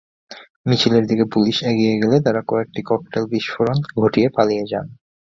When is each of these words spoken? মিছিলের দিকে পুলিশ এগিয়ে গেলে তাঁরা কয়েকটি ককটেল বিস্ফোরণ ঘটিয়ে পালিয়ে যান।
মিছিলের 0.67 1.03
দিকে 1.09 1.25
পুলিশ 1.33 1.57
এগিয়ে 1.71 1.93
গেলে 2.01 2.17
তাঁরা 2.25 2.41
কয়েকটি 2.47 2.81
ককটেল 2.89 3.23
বিস্ফোরণ 3.33 3.77
ঘটিয়ে 3.97 4.27
পালিয়ে 4.35 4.65
যান। 4.65 4.85